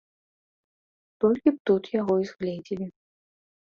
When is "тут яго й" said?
1.71-2.27